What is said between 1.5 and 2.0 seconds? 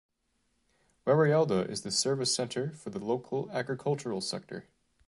is the